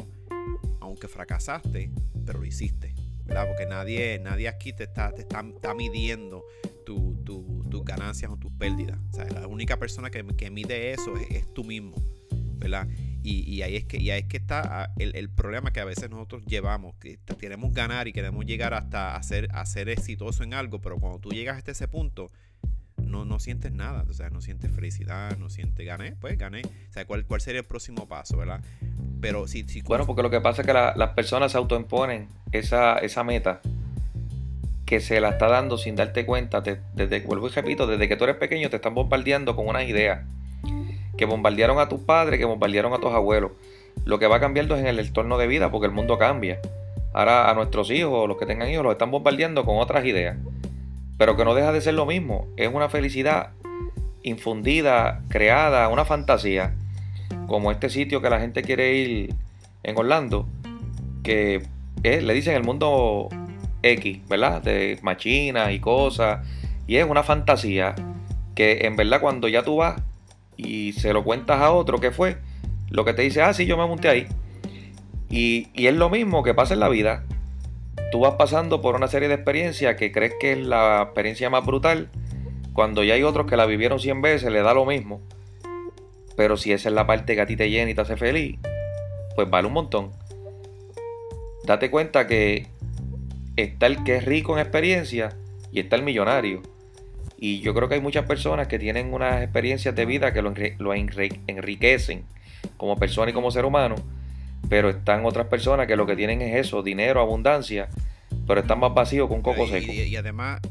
aunque 0.81 1.07
fracasaste, 1.07 1.91
pero 2.25 2.39
lo 2.39 2.45
hiciste, 2.45 2.95
¿verdad? 3.25 3.47
Porque 3.47 3.65
nadie, 3.65 4.19
nadie 4.19 4.47
aquí 4.47 4.74
te 4.74 4.86
está, 4.86 5.13
te 5.13 5.21
está, 5.21 5.74
midiendo 5.75 6.44
tus 6.83 7.86
ganancias 7.86 8.31
o 8.31 8.38
tus 8.38 8.51
pérdidas. 8.53 9.00
O 9.12 9.13
sea, 9.13 9.25
la 9.25 9.47
única 9.47 9.77
persona 9.77 10.09
que, 10.09 10.25
que 10.36 10.50
mide 10.50 10.91
eso 10.91 11.13
es, 11.18 11.53
tú 11.53 11.63
mismo, 11.63 11.95
¿verdad? 12.57 12.88
Y, 13.21 13.62
ahí 13.62 13.75
es 13.75 13.86
que, 13.86 13.97
y 13.97 14.09
ahí 14.09 14.21
es 14.21 14.27
que 14.27 14.38
está 14.38 14.83
ah, 14.83 14.94
el, 14.97 15.30
problema 15.30 15.71
que 15.71 15.80
a 15.80 15.86
veces 15.86 16.09
nosotros 16.09 16.44
llevamos, 16.47 16.95
que 16.95 17.19
queremos 17.39 17.71
ganar 17.74 18.07
y 18.07 18.13
queremos 18.13 18.45
llegar 18.45 18.74
hasta 18.74 19.15
a 19.15 19.21
ser, 19.21 19.50
a 19.53 19.63
exitoso 19.91 20.44
en 20.44 20.56
algo, 20.56 20.81
pero 20.81 20.97
cuando 20.97 21.19
tú 21.19 21.30
llegas 21.30 21.57
hasta 21.57 21.71
ese 21.71 21.88
punto, 21.88 22.31
no, 23.09 23.25
no 23.25 23.39
sientes 23.39 23.71
nada, 23.71 24.06
o 24.09 24.13
sea, 24.13 24.29
no 24.29 24.41
sientes 24.41 24.71
felicidad, 24.71 25.38
no 25.38 25.50
sientes 25.50 25.85
gané, 25.85 26.13
pues 26.19 26.38
gané. 26.38 26.61
O 26.61 26.94
sea, 26.94 27.06
¿cuál, 27.06 27.25
cuál 27.25 27.41
sería 27.41 27.61
el 27.61 27.65
próximo 27.65 28.07
paso, 28.07 28.38
verdad? 28.38 28.61
Pero 29.19 29.47
si, 29.47 29.67
si 29.67 29.81
Bueno, 29.81 30.06
porque 30.06 30.21
lo 30.21 30.29
que 30.29 30.39
pasa 30.39 30.61
es 30.61 30.67
que 30.67 30.73
las 30.73 31.09
personas 31.09 31.51
se 31.51 31.57
autoimponen 31.57 32.27
esa, 32.51 32.97
esa 33.00 33.23
meta 33.23 33.61
que 34.85 35.00
se 35.00 35.19
la 35.21 35.29
está 35.29 35.47
dando 35.47 35.77
sin 35.77 35.95
darte 35.95 36.25
cuenta, 36.25 36.61
desde, 36.61 37.19
vuelvo 37.21 37.47
y 37.47 37.51
repito, 37.51 37.85
desde 37.85 38.07
que 38.07 38.15
tú 38.15 38.23
eres 38.23 38.38
pequeño 38.38 38.69
te 38.69 38.77
están 38.77 38.95
bombardeando 38.95 39.55
con 39.55 39.67
unas 39.67 39.83
ideas 39.83 40.25
que 41.17 41.25
bombardearon 41.25 41.79
a 41.79 41.89
tus 41.89 42.00
padres, 42.00 42.39
que 42.39 42.45
bombardearon 42.45 42.94
a 42.94 43.00
tus 43.00 43.12
abuelos. 43.12 43.51
Lo 44.05 44.17
que 44.19 44.27
va 44.27 44.39
cambiando 44.39 44.75
es 44.75 44.81
en 44.81 44.88
el 44.88 45.00
entorno 45.00 45.38
de 45.38 45.47
vida 45.47 45.69
porque 45.69 45.85
el 45.85 45.91
mundo 45.91 46.17
cambia. 46.17 46.59
Ahora 47.13 47.50
a 47.50 47.53
nuestros 47.53 47.91
hijos, 47.91 48.27
los 48.27 48.38
que 48.38 48.45
tengan 48.45 48.69
hijos, 48.69 48.83
los 48.83 48.94
están 48.94 49.12
bombardeando 49.12 49.65
con 49.65 49.77
otras 49.77 50.05
ideas 50.05 50.38
pero 51.19 51.36
que 51.36 51.44
no 51.44 51.54
deja 51.54 51.74
de 51.74 51.81
ser 51.81 51.95
lo 51.95 52.06
mismo. 52.06 52.48
Es 52.56 52.74
una 52.74 52.88
felicidad 52.88 53.51
infundida, 54.24 55.21
creada, 55.27 55.89
una 55.89 56.06
fantasía, 56.06 56.75
como 57.45 57.71
este 57.71 57.89
sitio 57.89 58.21
que 58.21 58.30
la 58.30 58.39
gente 58.39 58.63
quiere 58.63 58.95
ir 58.95 59.36
en 59.83 59.98
Orlando, 59.98 60.48
que 61.21 61.62
le 62.01 62.33
dicen 62.33 62.56
el 62.56 62.63
mundo 62.63 63.27
X, 63.83 64.19
¿verdad? 64.30 64.62
De 64.62 64.98
machinas 65.01 65.74
y 65.74 65.80
cosas, 65.80 66.48
y 66.88 66.95
es 66.95 67.06
una 67.06 67.24
fantasía 67.24 67.95
que 68.56 68.80
en 68.83 68.95
verdad 68.95 69.19
cuando 69.19 69.50
ya 69.50 69.62
tú 69.63 69.75
vas 69.75 70.01
y 70.56 70.94
se 70.94 71.12
lo 71.12 71.25
cuentas 71.25 71.60
a 71.60 71.72
otro 71.72 72.00
que 72.00 72.12
fue, 72.12 72.38
lo 72.89 73.04
que 73.04 73.12
te 73.12 73.24
dice, 73.24 73.42
ah, 73.42 73.54
sí, 73.54 73.65
yo 73.65 73.77
me 73.77 73.86
monté 73.86 74.07
ahí. 74.07 74.27
Y, 75.30 75.68
y 75.74 75.88
es 75.88 75.95
lo 75.95 76.10
mismo 76.10 76.44
que 76.44 76.54
pasa 76.54 76.74
en 76.75 76.80
la 76.80 76.88
vida 76.88 77.25
tú 78.11 78.19
vas 78.19 78.35
pasando 78.35 78.81
por 78.81 78.95
una 78.95 79.07
serie 79.07 79.27
de 79.27 79.35
experiencias 79.35 79.95
que 79.95 80.11
crees 80.11 80.33
que 80.39 80.53
es 80.53 80.57
la 80.59 81.03
experiencia 81.03 81.50
más 81.50 81.65
brutal, 81.65 82.09
cuando 82.73 83.03
ya 83.03 83.13
hay 83.13 83.23
otros 83.23 83.47
que 83.47 83.57
la 83.57 83.65
vivieron 83.65 84.00
100 84.00 84.21
veces, 84.21 84.51
le 84.51 84.61
da 84.61 84.73
lo 84.73 84.85
mismo. 84.85 85.21
Pero 86.35 86.57
si 86.57 86.71
esa 86.71 86.89
es 86.89 86.95
la 86.95 87.06
parte 87.06 87.35
que 87.35 87.41
a 87.41 87.45
ti 87.45 87.56
te 87.56 87.69
llena 87.69 87.91
y 87.91 87.94
te 87.94 88.01
hace 88.01 88.15
feliz, 88.15 88.57
pues 89.35 89.50
vale 89.50 89.67
un 89.67 89.73
montón. 89.73 90.11
Date 91.65 91.91
cuenta 91.91 92.25
que 92.25 92.67
está 93.56 93.88
el 93.88 94.03
que 94.03 94.15
es 94.15 94.25
rico 94.25 94.53
en 94.53 94.59
experiencia 94.59 95.35
y 95.71 95.79
está 95.79 95.95
el 95.95 96.03
millonario. 96.03 96.62
Y 97.38 97.59
yo 97.59 97.73
creo 97.73 97.88
que 97.88 97.95
hay 97.95 98.01
muchas 98.01 98.25
personas 98.25 98.67
que 98.67 98.79
tienen 98.79 99.13
unas 99.13 99.44
experiencias 99.44 99.95
de 99.95 100.05
vida 100.05 100.33
que 100.33 100.41
lo, 100.41 100.53
lo 100.77 100.94
enriquecen 100.94 102.23
como 102.77 102.97
persona 102.97 103.31
y 103.31 103.33
como 103.33 103.51
ser 103.51 103.65
humano 103.65 103.95
pero 104.69 104.89
están 104.89 105.25
otras 105.25 105.48
personas 105.48 105.88
que 105.88 105.95
lo 105.95 106.06
que 106.06 106.16
tienen 106.16 106.42
es 106.42 106.68
eso, 106.68 106.83
dinero, 106.83 107.19
abundancia, 107.19 107.89
pero 108.48 108.62
están 108.62 108.80
más 108.80 108.94
vacíos 108.94 109.27
con 109.27 109.42
coco 109.42 109.68
seco. 109.68 109.92
Y, 109.92 110.16
además, 110.16 110.62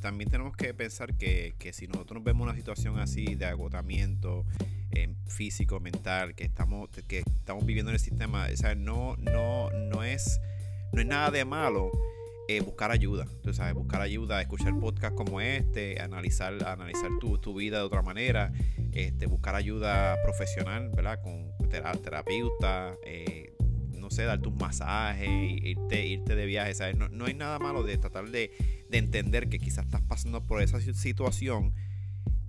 también 0.00 0.30
tenemos 0.30 0.54
que 0.56 0.74
pensar 0.74 1.14
que, 1.14 1.54
si 1.72 1.88
nosotros 1.88 2.22
vemos 2.22 2.46
una 2.46 2.54
situación 2.54 2.98
así 2.98 3.34
de 3.34 3.46
agotamiento 3.46 4.44
eh, 4.90 5.14
físico, 5.26 5.80
mental, 5.80 6.34
que 6.34 6.44
estamos, 6.44 6.90
que 7.08 7.20
estamos 7.20 7.64
viviendo 7.64 7.90
en 7.90 7.94
el 7.94 8.00
sistema, 8.00 8.46
o 8.46 8.74
no, 8.74 9.16
no, 9.16 9.70
no, 9.70 10.04
es, 10.04 10.40
no 10.92 11.00
es 11.00 11.06
nada 11.06 11.30
de 11.30 11.44
malo. 11.44 11.90
Eh, 12.48 12.60
buscar 12.60 12.90
ayuda, 12.90 13.24
tú 13.42 13.54
sabes, 13.54 13.72
buscar 13.72 14.02
ayuda, 14.02 14.40
escuchar 14.40 14.78
podcasts 14.78 15.16
como 15.16 15.40
este, 15.40 16.00
analizar, 16.00 16.52
analizar 16.66 17.08
tu, 17.20 17.38
tu 17.38 17.54
vida 17.54 17.78
de 17.78 17.84
otra 17.84 18.02
manera, 18.02 18.52
este, 18.92 19.26
buscar 19.26 19.54
ayuda 19.54 20.16
profesional, 20.22 20.90
¿verdad? 20.94 21.20
Con 21.22 21.52
terapeuta, 22.02 22.94
eh, 23.04 23.54
no 23.92 24.10
sé, 24.10 24.24
darte 24.24 24.48
un 24.48 24.56
masaje, 24.56 25.26
irte, 25.62 26.06
irte 26.06 26.34
de 26.34 26.46
viaje, 26.46 26.74
¿sabes? 26.74 26.96
No, 26.96 27.24
hay 27.24 27.34
nada 27.34 27.58
malo 27.58 27.82
de 27.82 27.96
tratar 27.98 28.30
de, 28.30 28.50
entender 28.90 29.48
que 29.48 29.58
quizás 29.58 29.86
estás 29.86 30.02
pasando 30.02 30.46
por 30.46 30.60
esa 30.60 30.80
situación 30.80 31.74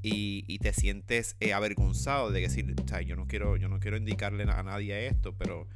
y, 0.02 0.58
te 0.60 0.74
sientes 0.74 1.38
eh, 1.40 1.54
avergonzado 1.54 2.32
de 2.32 2.42
decir, 2.42 2.76
yo 3.06 3.16
no 3.16 3.28
quiero, 3.28 3.56
yo 3.56 3.70
no 3.70 3.80
quiero 3.80 3.96
indicarle 3.96 4.44
a 4.44 4.64
nadie 4.64 5.08
esto, 5.08 5.36
pero 5.38 5.68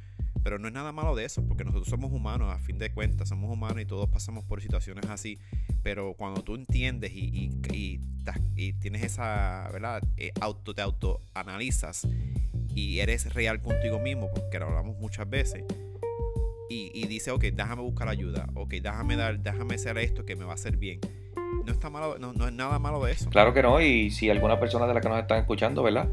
pero 0.48 0.58
no 0.58 0.66
es 0.66 0.72
nada 0.72 0.92
malo 0.92 1.14
de 1.14 1.26
eso, 1.26 1.44
porque 1.46 1.62
nosotros 1.62 1.90
somos 1.90 2.10
humanos, 2.10 2.50
a 2.50 2.58
fin 2.58 2.78
de 2.78 2.90
cuentas, 2.90 3.28
somos 3.28 3.52
humanos 3.52 3.82
y 3.82 3.84
todos 3.84 4.08
pasamos 4.08 4.44
por 4.44 4.62
situaciones 4.62 5.04
así. 5.10 5.38
Pero 5.82 6.14
cuando 6.14 6.42
tú 6.42 6.54
entiendes 6.54 7.12
y, 7.12 7.50
y, 7.70 8.72
tienes 8.80 9.02
esa, 9.02 9.68
¿verdad? 9.70 10.02
Eh, 10.16 10.32
auto, 10.40 10.72
te 10.72 10.80
autoanalizas 10.80 12.08
y 12.74 13.00
eres 13.00 13.34
real 13.34 13.60
contigo 13.60 13.98
mismo, 13.98 14.30
porque 14.34 14.58
lo 14.58 14.68
hablamos 14.68 14.96
muchas 14.98 15.28
veces. 15.28 15.64
Y, 16.70 16.92
y 16.94 17.06
dice, 17.08 17.30
ok, 17.30 17.42
déjame 17.52 17.82
buscar 17.82 18.08
ayuda, 18.08 18.46
ok, 18.54 18.70
déjame 18.70 19.16
dar, 19.16 19.38
déjame 19.40 19.74
hacer 19.74 19.98
esto 19.98 20.24
que 20.24 20.34
me 20.34 20.46
va 20.46 20.52
a 20.52 20.54
hacer 20.54 20.78
bien. 20.78 20.98
No 21.66 21.72
está 21.72 21.90
malo, 21.90 22.18
no, 22.18 22.32
no 22.32 22.48
es 22.48 22.54
nada 22.54 22.78
malo 22.78 23.04
de 23.04 23.12
eso. 23.12 23.28
Claro 23.28 23.52
que 23.52 23.62
no, 23.62 23.82
y 23.82 24.10
si 24.10 24.30
alguna 24.30 24.58
persona 24.58 24.86
de 24.86 24.94
la 24.94 25.02
que 25.02 25.10
nos 25.10 25.18
están 25.18 25.40
escuchando, 25.40 25.82
¿verdad? 25.82 26.08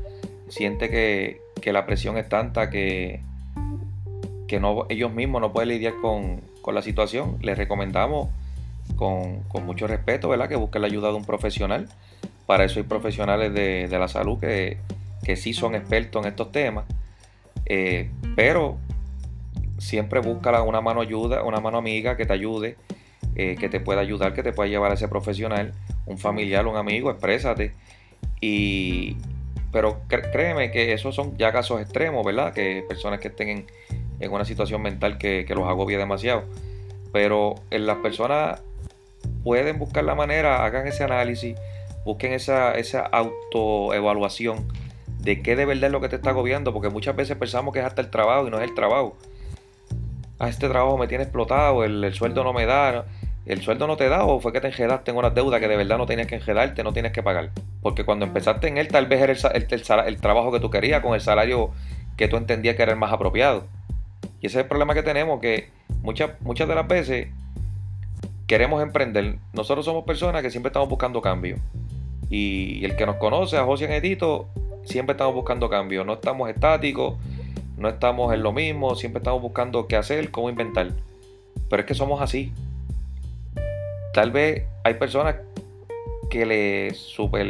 Siente 0.49 0.89
que, 0.89 1.39
que 1.61 1.71
la 1.71 1.85
presión 1.85 2.17
es 2.17 2.27
tanta 2.27 2.69
que 2.69 3.21
que 4.47 4.59
no, 4.59 4.85
ellos 4.89 5.11
mismos 5.13 5.41
no 5.41 5.51
pueden 5.51 5.69
lidiar 5.69 5.93
con, 6.01 6.41
la 6.73 6.81
situación, 6.81 7.37
les 7.41 7.57
recomendamos 7.57 8.29
con, 8.95 9.43
mucho 9.63 9.87
respeto 9.87 10.29
¿verdad? 10.29 10.49
que 10.49 10.55
busquen 10.55 10.81
la 10.81 10.87
ayuda 10.87 11.09
de 11.09 11.15
un 11.15 11.25
profesional. 11.25 11.87
Para 12.45 12.63
eso 12.63 12.79
hay 12.79 12.85
profesionales 12.85 13.53
de, 13.53 13.87
la 13.89 14.07
salud 14.07 14.39
que, 14.39 14.77
que, 15.23 15.35
sí 15.35 15.53
son 15.53 15.75
expertos 15.75 16.23
en 16.23 16.29
estos 16.29 16.51
temas. 16.51 16.85
Eh, 17.65 18.09
pero 18.35 18.77
siempre 19.77 20.19
busca 20.19 20.61
una 20.63 20.81
mano 20.81 21.01
ayuda, 21.01 21.43
una 21.43 21.59
mano 21.59 21.77
amiga 21.77 22.15
que 22.17 22.25
te 22.25 22.33
ayude, 22.33 22.77
eh, 23.35 23.55
que 23.59 23.69
te 23.69 23.79
pueda 23.79 24.01
ayudar, 24.01 24.33
que 24.33 24.43
te 24.43 24.53
pueda 24.53 24.69
llevar 24.69 24.91
a 24.91 24.93
ese 24.93 25.07
profesional, 25.07 25.73
un 26.05 26.17
familiar, 26.17 26.67
un 26.67 26.77
amigo, 26.77 27.09
exprésate. 27.09 27.73
Y, 28.41 29.17
pero 29.71 30.01
créeme 30.07 30.71
que 30.71 30.93
esos 30.93 31.15
son 31.15 31.37
ya 31.37 31.51
casos 31.51 31.81
extremos, 31.81 32.25
¿verdad? 32.25 32.53
Que 32.53 32.83
personas 32.87 33.19
que 33.19 33.27
estén 33.27 33.49
en, 33.49 33.65
en 34.19 34.31
una 34.31 34.45
situación 34.45 34.81
mental 34.81 35.17
que, 35.17 35.45
los 35.49 35.67
agobia 35.67 35.97
demasiado. 35.97 36.43
Pero 37.11 37.55
en 37.71 37.85
las 37.85 37.97
personas 37.97 38.61
pueden 39.43 39.79
buscar 39.79 40.03
la 40.03 40.15
manera, 40.15 40.65
hagan 40.65 40.87
ese 40.87 41.03
análisis, 41.03 41.55
busquen 42.03 42.33
esa, 42.33 42.73
esa 42.73 43.01
autoevaluación 43.01 44.67
de 45.19 45.41
qué 45.41 45.55
de 45.55 45.65
verdad 45.65 45.85
es 45.85 45.91
lo 45.91 46.01
que 46.01 46.09
te 46.09 46.15
está 46.15 46.29
agobiando, 46.29 46.71
porque 46.71 46.89
muchas 46.89 47.15
veces 47.15 47.35
pensamos 47.35 47.73
que 47.73 47.79
es 47.79 47.85
hasta 47.85 48.01
el 48.01 48.09
trabajo 48.09 48.47
y 48.47 48.51
no 48.51 48.57
es 48.57 48.63
el 48.63 48.75
trabajo. 48.75 49.17
Ah, 50.37 50.49
este 50.49 50.67
trabajo 50.67 50.97
me 50.97 51.07
tiene 51.07 51.23
explotado, 51.23 51.83
el, 51.83 52.13
sueldo 52.13 52.43
no 52.43 52.53
me 52.53 52.65
da. 52.65 53.05
¿El 53.45 53.61
sueldo 53.61 53.85
no 53.87 53.95
te 53.95 54.09
da 54.09 54.25
o 54.25 54.39
fue 54.39 54.51
que 54.51 54.59
te 54.59 54.67
enjedaste 54.67 55.11
en 55.11 55.17
unas 55.17 55.33
deudas 55.33 55.59
que 55.59 55.67
de 55.67 55.77
verdad 55.77 55.97
no 55.97 56.07
tenías 56.07 56.27
que 56.27 56.35
enjedarte, 56.35 56.83
no 56.83 56.93
tienes 56.93 57.11
que 57.11 57.21
pagar? 57.21 57.51
Porque 57.81 58.03
cuando 58.03 58.25
empezaste 58.25 58.67
en 58.67 58.77
él, 58.77 58.87
tal 58.87 59.05
vez 59.05 59.21
era 59.21 59.33
el, 59.33 59.67
el, 60.07 60.17
trabajo 60.21 60.51
que 60.51 60.59
tú 60.59 60.69
querías 60.71 61.01
con 61.01 61.13
el 61.13 61.21
salario 61.21 61.71
que 62.17 62.27
tú 62.27 62.37
entendías 62.37 62.75
que 62.75 62.83
era 62.83 62.91
el 62.91 62.97
más 62.97 63.13
apropiado. 63.13 63.65
Y 64.45 64.47
ese 64.47 64.59
es 64.59 64.63
el 64.65 64.69
problema 64.69 64.93
que 64.93 65.01
tenemos, 65.01 65.39
que 65.39 65.69
muchas, 66.03 66.39
muchas 66.41 66.67
de 66.67 66.75
las 66.75 66.87
veces 66.87 67.29
queremos 68.45 68.83
emprender. 68.83 69.39
Nosotros 69.53 69.85
somos 69.85 70.03
personas 70.03 70.43
que 70.43 70.51
siempre 70.51 70.67
estamos 70.67 70.87
buscando 70.87 71.19
cambio. 71.19 71.57
Y 72.29 72.85
el 72.85 72.95
que 72.95 73.07
nos 73.07 73.15
conoce, 73.15 73.57
a 73.57 73.63
José 73.63 73.85
Edito, 73.97 74.47
siempre 74.83 75.13
estamos 75.13 75.33
buscando 75.33 75.67
cambio. 75.67 76.05
No 76.05 76.13
estamos 76.13 76.47
estáticos, 76.47 77.15
no 77.75 77.89
estamos 77.89 78.35
en 78.35 78.43
lo 78.43 78.51
mismo, 78.51 78.93
siempre 78.93 79.17
estamos 79.17 79.41
buscando 79.41 79.87
qué 79.87 79.95
hacer, 79.95 80.29
cómo 80.29 80.51
inventar. 80.51 80.91
Pero 81.67 81.81
es 81.81 81.87
que 81.87 81.95
somos 81.95 82.21
así. 82.21 82.53
Tal 84.13 84.29
vez 84.29 84.65
hay 84.83 84.93
personas 84.93 85.37
que 86.29 86.45
les 86.45 86.99
super 86.99 87.47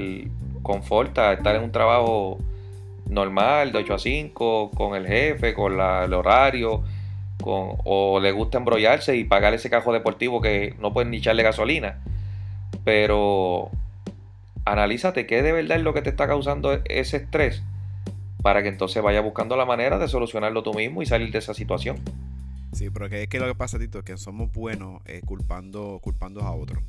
conforta 0.64 1.34
estar 1.34 1.58
en 1.58 1.64
un 1.64 1.74
trabajo 1.74 2.38
normal, 3.10 3.72
de 3.72 3.80
8 3.80 3.94
a 3.94 4.00
5, 4.00 4.72
con 4.72 4.96
el 4.96 5.08
jefe, 5.08 5.54
con 5.54 5.74
el 5.74 6.14
horario, 6.14 6.84
con, 7.42 7.78
o 7.84 8.20
le 8.20 8.32
gusta 8.32 8.58
embrollarse 8.58 9.16
y 9.16 9.24
pagar 9.24 9.54
ese 9.54 9.70
cajo 9.70 9.94
deportivo 9.94 10.42
que 10.42 10.76
no 10.80 10.94
pueden 10.94 11.12
ni 11.12 11.18
echarle 11.18 11.44
gasolina. 11.44 12.02
Pero 12.84 13.70
analízate 14.66 15.28
qué 15.28 15.42
de 15.42 15.52
verdad 15.52 15.78
es 15.78 15.84
lo 15.84 15.94
que 15.94 16.02
te 16.02 16.10
está 16.10 16.28
causando 16.28 16.80
ese 16.86 17.18
estrés 17.18 17.64
para 18.42 18.62
que 18.62 18.70
entonces 18.70 19.02
vaya 19.02 19.22
buscando 19.22 19.56
la 19.58 19.66
manera 19.66 19.98
de 19.98 20.08
solucionarlo 20.08 20.62
tú 20.62 20.74
mismo 20.74 21.02
y 21.02 21.06
salir 21.06 21.32
de 21.32 21.40
esa 21.40 21.54
situación. 21.54 21.98
Sí, 22.74 22.90
pero 22.90 23.06
es 23.06 23.28
que 23.28 23.40
lo 23.40 23.48
que 23.48 23.56
pasa, 23.56 23.80
Tito, 23.80 24.00
es 24.00 24.06
que 24.06 24.18
somos 24.18 24.52
buenos 24.52 25.02
eh, 25.06 25.22
culpando, 25.26 26.00
culpando 26.00 26.42
a 26.42 26.54
otros. 26.54 26.84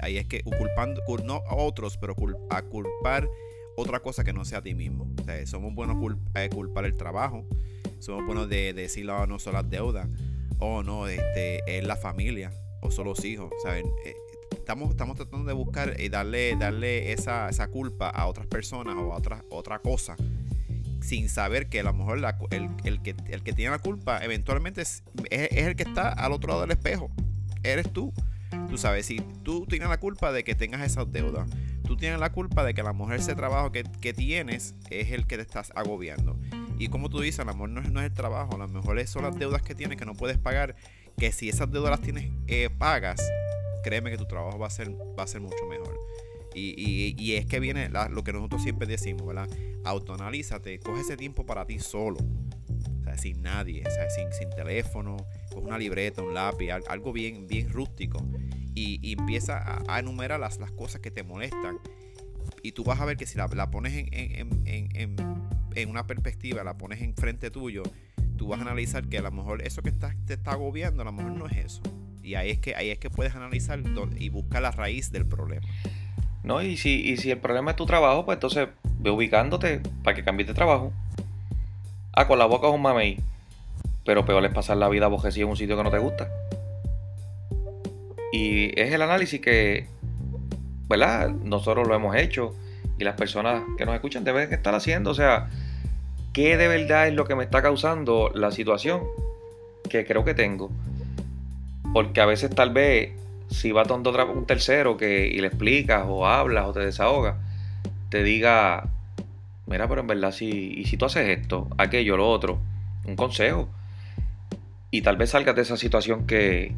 Ahí, 0.00 0.16
es 0.16 0.26
que 0.26 0.42
culpando, 0.42 1.00
no 1.24 1.42
a 1.46 1.54
otros, 1.54 1.96
pero 1.96 2.14
a 2.50 2.62
culpar 2.62 3.28
otra 3.76 4.00
cosa 4.00 4.24
que 4.24 4.32
no 4.32 4.44
sea 4.44 4.58
a 4.58 4.62
ti 4.62 4.74
mismo. 4.74 5.08
somos 5.46 5.74
buenos 5.74 5.96
a 6.34 6.44
eh, 6.44 6.50
culpar 6.50 6.84
el 6.84 6.96
trabajo, 6.96 7.46
somos 7.98 8.24
buenos 8.26 8.48
de, 8.48 8.72
decirlo 8.72 9.14
decirle, 9.14 9.26
no 9.26 9.38
son 9.38 9.54
las 9.54 9.68
deudas, 9.68 10.08
o 10.58 10.82
no, 10.82 11.06
este, 11.06 11.78
es 11.78 11.84
la 11.84 11.96
familia, 11.96 12.52
o 12.82 12.90
son 12.90 13.06
los 13.06 13.24
hijos, 13.24 13.50
¿saben? 13.62 13.86
Eh, 14.04 14.14
estamos, 14.52 14.90
estamos 14.90 15.16
tratando 15.16 15.46
de 15.46 15.52
buscar 15.52 15.98
y 15.98 16.08
darle, 16.08 16.56
darle 16.56 17.12
esa, 17.12 17.50
culpa 17.68 18.08
a 18.08 18.26
otras 18.26 18.46
personas 18.46 18.96
o 18.96 19.12
a 19.12 19.16
otra, 19.16 19.44
otra 19.50 19.78
cosa 19.78 20.16
sin 21.00 21.28
saber 21.28 21.68
que 21.68 21.80
a 21.80 21.82
lo 21.82 21.94
mejor 21.94 22.18
el, 22.50 22.68
el, 22.84 23.02
que, 23.02 23.14
el 23.30 23.42
que 23.42 23.52
tiene 23.52 23.70
la 23.70 23.78
culpa 23.78 24.22
eventualmente 24.22 24.82
es, 24.82 25.02
es, 25.30 25.66
el 25.66 25.74
que 25.74 25.82
está 25.82 26.10
al 26.10 26.32
otro 26.32 26.48
lado 26.48 26.60
del 26.60 26.72
espejo. 26.72 27.10
Eres 27.62 27.90
tú. 27.90 28.12
Tú 28.68 28.78
sabes, 28.78 29.06
si 29.06 29.20
tú 29.42 29.66
tienes 29.66 29.88
la 29.88 29.98
culpa 29.98 30.30
de 30.30 30.44
que 30.44 30.54
tengas 30.54 30.82
esas 30.82 31.10
deudas, 31.10 31.48
tú 31.90 31.96
tienes 31.96 32.20
la 32.20 32.30
culpa 32.30 32.62
de 32.62 32.72
que 32.72 32.82
a 32.82 32.84
lo 32.84 32.94
mejor 32.94 33.14
ese 33.14 33.34
trabajo 33.34 33.72
que, 33.72 34.12
tienes 34.12 34.76
es 34.90 35.10
el 35.10 35.26
que 35.26 35.34
te 35.34 35.42
estás 35.42 35.72
agobiando. 35.74 36.38
Y 36.78 36.86
como 36.86 37.08
tú 37.08 37.18
dices, 37.18 37.40
a 37.40 37.44
lo 37.44 37.52
mejor 37.52 37.70
no 37.70 37.80
es, 37.80 37.90
no 37.90 37.98
es 37.98 38.06
el 38.06 38.12
trabajo, 38.12 38.54
a 38.54 38.58
lo 38.58 38.68
mejor 38.68 39.04
son 39.08 39.24
las 39.24 39.36
deudas 39.36 39.60
que 39.62 39.74
tienes 39.74 39.98
que 39.98 40.06
no 40.06 40.14
puedes 40.14 40.38
pagar, 40.38 40.76
que 41.18 41.32
si 41.32 41.48
esas 41.48 41.68
deudas 41.68 41.90
las 41.90 42.00
tienes 42.00 42.30
eh, 42.46 42.70
pagas, 42.78 43.20
créeme 43.82 44.12
que 44.12 44.18
tu 44.18 44.26
trabajo 44.26 44.56
va 44.56 44.68
a 44.68 44.70
ser, 44.70 44.88
va 45.18 45.24
a 45.24 45.26
ser 45.26 45.40
mucho 45.40 45.66
mejor. 45.68 45.98
Y, 46.54 47.16
y, 47.18 47.34
es 47.34 47.46
que 47.46 47.58
viene 47.58 47.88
lo 47.88 48.22
que 48.22 48.32
nosotros 48.32 48.62
siempre 48.62 48.86
decimos, 48.86 49.26
¿verdad? 49.26 49.48
Autoanalízate, 49.82 50.78
coge 50.78 51.00
ese 51.00 51.16
tiempo 51.16 51.44
para 51.44 51.66
ti 51.66 51.80
solo. 51.80 52.20
O 53.00 53.02
sea, 53.02 53.18
sin 53.18 53.42
nadie, 53.42 53.82
o 53.84 53.90
sea, 53.90 54.08
sin, 54.10 54.32
sin 54.32 54.50
teléfono, 54.50 55.16
coge 55.52 55.66
una 55.66 55.78
libreta, 55.78 56.22
un 56.22 56.34
lápiz, 56.34 56.70
algo 56.70 57.12
bien, 57.12 57.48
bien 57.48 57.68
rústico 57.68 58.24
y, 58.74 59.12
empieza 59.12 59.82
a, 59.88 59.98
enumerar 59.98 60.40
las, 60.40 60.58
las, 60.58 60.70
cosas 60.70 61.00
que 61.00 61.10
te 61.10 61.22
molestan. 61.22 61.78
Y 62.62 62.72
tú 62.72 62.84
vas 62.84 63.00
a 63.00 63.04
ver 63.04 63.16
que 63.16 63.26
si 63.26 63.38
la, 63.38 63.48
pones 63.70 64.06
en, 64.12 65.88
una 65.88 66.06
perspectiva, 66.06 66.64
la 66.64 66.76
pones 66.76 67.00
enfrente 67.00 67.50
tuyo, 67.50 67.82
tú 68.36 68.48
vas 68.48 68.58
a 68.60 68.62
analizar 68.62 69.06
que 69.08 69.18
a 69.18 69.22
lo 69.22 69.30
mejor 69.30 69.62
eso 69.62 69.82
que 69.82 69.92
te 69.92 70.34
está 70.34 70.52
agobiando, 70.52 71.02
a 71.02 71.04
lo 71.04 71.12
mejor 71.12 71.32
no 71.32 71.46
es 71.46 71.56
eso. 71.56 71.82
Y 72.22 72.34
ahí 72.34 72.50
es 72.50 72.58
que, 72.58 72.74
ahí 72.74 72.90
es 72.90 72.98
que 72.98 73.10
puedes 73.10 73.34
analizar 73.34 73.80
y 74.18 74.28
buscar 74.28 74.62
la 74.62 74.70
raíz 74.70 75.10
del 75.10 75.26
problema. 75.26 75.66
No, 76.42 76.62
y 76.62 76.76
si, 76.76 77.00
y 77.00 77.16
si 77.16 77.30
el 77.30 77.38
problema 77.38 77.72
es 77.72 77.76
tu 77.76 77.86
trabajo, 77.86 78.24
pues 78.24 78.36
entonces 78.36 78.68
ve 78.98 79.10
ubicándote 79.10 79.80
para 80.02 80.14
que 80.14 80.24
cambies 80.24 80.48
de 80.48 80.54
trabajo. 80.54 80.92
Ah, 82.12 82.26
con 82.26 82.38
la 82.38 82.46
boca 82.46 82.68
es 82.68 82.74
un 82.74 82.82
mamey. 82.82 83.18
Pero 84.04 84.24
peor 84.24 84.44
es 84.44 84.52
pasar 84.52 84.76
la 84.76 84.88
vida 84.88 85.06
abojecida 85.06 85.44
en 85.44 85.50
un 85.50 85.56
sitio 85.56 85.76
que 85.76 85.82
no 85.82 85.90
te 85.90 85.98
gusta. 85.98 86.28
Y 88.32 88.78
es 88.80 88.92
el 88.92 89.02
análisis 89.02 89.40
que, 89.40 89.86
¿verdad? 90.88 91.30
Nosotros 91.30 91.86
lo 91.88 91.94
hemos 91.94 92.16
hecho 92.16 92.54
y 92.98 93.04
las 93.04 93.16
personas 93.16 93.62
que 93.78 93.86
nos 93.86 93.94
escuchan 93.94 94.24
deben 94.24 94.52
estar 94.52 94.74
haciendo. 94.74 95.10
O 95.10 95.14
sea, 95.14 95.48
¿qué 96.32 96.56
de 96.56 96.68
verdad 96.68 97.08
es 97.08 97.14
lo 97.14 97.24
que 97.24 97.34
me 97.34 97.44
está 97.44 97.62
causando 97.62 98.30
la 98.34 98.50
situación 98.50 99.02
que 99.88 100.04
creo 100.04 100.24
que 100.24 100.34
tengo? 100.34 100.70
Porque 101.92 102.20
a 102.20 102.26
veces 102.26 102.50
tal 102.50 102.70
vez 102.70 103.12
si 103.50 103.72
va 103.72 103.82
otra, 103.82 104.24
un 104.24 104.46
tercero 104.46 104.96
que, 104.96 105.26
y 105.26 105.40
le 105.40 105.48
explicas 105.48 106.04
o 106.06 106.26
hablas 106.26 106.66
o 106.66 106.72
te 106.72 106.80
desahogas, 106.80 107.36
te 108.08 108.22
diga, 108.22 108.88
mira, 109.66 109.88
pero 109.88 110.00
en 110.00 110.06
verdad 110.06 110.32
si, 110.32 110.74
y 110.76 110.84
si 110.84 110.96
tú 110.96 111.06
haces 111.06 111.38
esto, 111.38 111.68
aquello, 111.76 112.16
lo 112.16 112.28
otro, 112.28 112.60
un 113.06 113.16
consejo. 113.16 113.68
Y 114.92 115.02
tal 115.02 115.16
vez 115.16 115.30
salgas 115.30 115.56
de 115.56 115.62
esa 115.62 115.76
situación 115.76 116.26
que, 116.26 116.74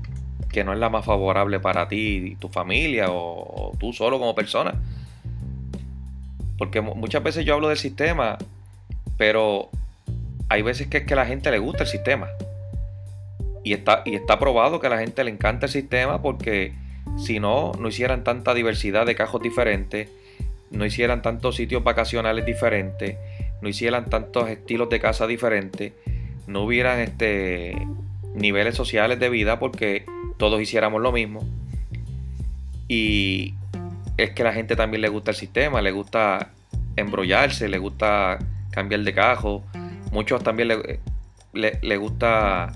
que 0.53 0.65
no 0.65 0.73
es 0.73 0.79
la 0.79 0.91
más 0.91 1.05
favorable 1.05 1.59
para 1.59 1.89
ti 1.89 2.37
tu 2.39 2.49
familia 2.49 3.07
o, 3.09 3.75
tú 3.81 3.93
solo 3.93 4.19
como 4.19 4.35
persona. 4.35 4.75
Porque 6.59 6.81
muchas 6.81 7.23
veces 7.23 7.45
yo 7.45 7.55
hablo 7.55 7.69
del 7.69 7.79
sistema, 7.79 8.39
pero 9.17 9.71
hay 10.49 10.63
veces 10.63 10.87
que 10.87 10.99
es 10.99 11.05
que 11.05 11.15
a 11.15 11.17
la 11.17 11.27
gente 11.27 11.51
le 11.51 11.59
gusta 11.59 11.85
el 11.85 11.89
sistema. 11.89 12.29
Y 13.65 13.73
está, 13.73 14.03
y 14.05 14.15
está 14.15 14.39
probado 14.39 14.79
que 14.79 14.87
a 14.87 14.91
la 14.91 14.99
gente 14.99 15.25
le 15.25 15.31
encanta 15.31 15.67
el 15.67 15.73
sistema 15.73 16.21
porque 16.21 16.73
si 17.17 17.41
no, 17.41 17.73
no 17.79 17.89
hicieran 17.89 18.23
tanta 18.23 18.55
diversidad 18.55 19.07
de 19.07 19.15
cajos 19.15 19.43
diferentes, 19.43 20.09
no 20.71 20.85
hicieran 20.85 21.23
tantos 21.23 21.57
sitios 21.57 21.83
vacacionales 21.83 22.45
diferentes, 22.45 23.17
no 23.61 23.69
hicieran 23.69 24.11
tantos 24.11 24.49
estilos 24.49 24.89
de 24.91 25.01
casa 25.01 25.27
diferentes, 25.27 25.93
no 26.47 26.63
hubieran 26.63 27.01
este, 27.01 27.77
niveles 28.35 28.75
sociales 28.75 29.19
de 29.21 29.29
vida 29.29 29.59
porque 29.59 30.05
todos 30.43 30.61
hiciéramos 30.61 31.01
lo 31.01 31.13
mismo. 31.13 31.39
Y 32.89 33.55
es 34.17 34.31
que 34.31 34.43
a 34.43 34.47
la 34.47 34.53
gente 34.53 34.75
también 34.75 35.01
le 35.01 35.09
gusta 35.09 35.31
el 35.31 35.37
sistema, 35.37 35.81
le 35.81 35.93
gusta 35.93 36.51
embrollarse, 36.97 37.69
le 37.69 37.79
gusta 37.79 38.41
cambiar 38.73 39.03
de 39.03 39.15
cajo. 39.15 39.63
Muchos 40.11 40.43
también 40.43 40.67
le, 40.67 41.79
le, 41.81 41.97
gusta, 41.97 42.73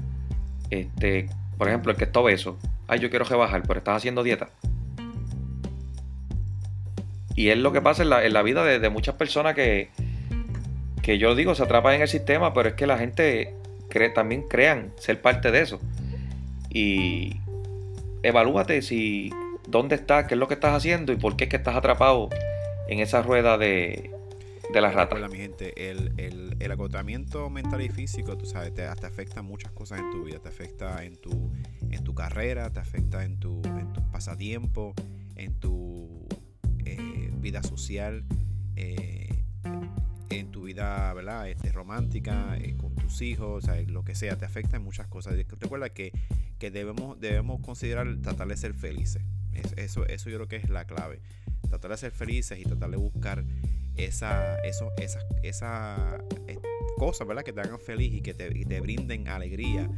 este, 0.71 1.29
por 1.59 1.67
ejemplo, 1.67 1.91
el 1.91 1.99
que 1.99 2.05
está 2.05 2.21
obeso. 2.21 2.57
Ay, 2.87 3.01
yo 3.01 3.11
quiero 3.11 3.25
rebajar, 3.25 3.63
pero 3.67 3.79
estás 3.79 3.97
haciendo 3.97 4.23
dieta. 4.23 4.49
Y 7.35 7.49
es 7.49 7.59
lo 7.59 7.73
que 7.73 7.83
pasa 7.83 8.05
en 8.05 8.11
la, 8.11 8.43
vida 8.43 8.63
de, 8.63 8.91
muchas 8.91 9.17
personas 9.17 9.57
que, 9.57 9.91
que 11.03 11.19
yo 11.19 11.35
digo, 11.35 11.57
se 11.57 11.65
atrapan 11.65 11.95
en 11.95 12.03
el 12.03 12.09
sistema, 12.09 12.55
pero 12.55 12.69
es 12.69 12.75
que 12.77 12.87
la 12.87 12.97
gente 12.97 13.55
cree, 13.89 14.11
también 14.11 14.43
crean 14.43 14.93
ser 15.01 15.21
parte 15.21 15.51
de 15.51 15.63
eso. 15.63 15.81
Y, 16.71 17.41
evalúate 18.27 18.83
si 18.83 19.31
dónde 19.69 19.95
estás, 19.95 20.27
qué 20.27 20.35
es 20.35 20.41
lo 20.41 20.49
que 20.49 20.55
estás 20.55 20.75
haciendo 20.75 21.13
y 21.13 21.17
por 21.17 21.37
qué 21.37 21.45
es 21.45 21.51
que 21.51 21.57
estás 21.57 21.77
atrapado 21.77 22.29
en 22.89 23.01
esa 23.01 23.23
rueda 23.23 23.57
de, 23.59 24.11
de 24.73 24.81
la 24.81 24.91
rata. 24.91 25.17
Hola, 25.17 25.29
mi 25.29 25.39
gente, 25.39 25.91
el, 25.91 26.13
el, 26.19 26.73
agotamiento 26.73 27.49
mental 27.49 27.81
y 27.81 27.89
físico, 27.89 28.37
tú 28.37 28.45
sabes, 28.45 28.75
te, 28.75 28.83
te, 28.83 29.07
afecta 29.07 29.41
muchas 29.41 29.71
cosas 29.73 30.01
en 30.01 30.11
tu 30.11 30.25
vida. 30.25 30.41
Te 30.41 30.49
afecta 30.49 31.05
en 31.05 31.17
tu, 31.17 31.53
en 31.91 32.05
tu 32.05 32.15
carrera, 32.15 32.71
te 32.73 32.81
afecta 32.81 33.25
en 33.25 33.39
tu, 33.39 33.63
en 33.65 33.93
tu 33.93 34.11
pasatiempo, 34.11 34.95
en 35.37 35.55
tu 35.61 36.27
eh, 36.85 37.31
vida 37.39 37.63
social, 37.63 38.25
eh, 38.75 39.45
en 40.31 40.51
tu 40.51 40.65
vida 40.65 41.13
¿verdad? 41.15 41.49
Este, 41.49 41.73
romántica, 41.73 42.57
eh, 42.59 42.77
con 42.77 42.95
tus 42.95 43.23
hijos, 43.23 43.65
o 43.65 43.67
sea, 43.67 43.81
lo 43.83 44.05
que 44.05 44.15
sea, 44.15 44.37
te 44.37 44.45
afecta 44.45 44.77
en 44.77 44.83
muchas 44.83 45.07
cosas. 45.07 45.35
Recuerda 45.61 45.91
que 45.91 46.13
que 46.59 46.71
debemos, 46.71 47.21
debemos 47.21 47.61
considerar 47.61 48.07
tratar 48.23 48.49
de 48.49 48.57
ser 48.57 48.75
felices. 48.75 49.23
Eso, 49.77 50.07
eso 50.07 50.31
yo 50.31 50.37
creo 50.37 50.49
que 50.49 50.57
es 50.57 50.69
la 50.69 50.87
clave. 50.87 51.21
Tratar 51.69 51.91
de 51.91 51.97
ser 51.97 52.13
felices 52.13 52.59
y 52.59 52.65
tratar 52.65 52.91
de 52.91 52.97
buscar 52.97 53.45
esa, 53.97 54.59
eso, 54.61 54.93
esas 54.99 55.25
esa, 55.43 56.19
eh, 56.47 56.59
cosas 56.97 57.27
¿verdad? 57.27 57.43
que 57.43 57.53
te 57.53 57.61
hagan 57.61 57.81
feliz 57.81 58.13
y 58.13 58.21
que 58.21 58.35
te, 58.35 58.51
te 58.51 58.81
brinden 58.81 59.29
alegría 59.29 59.91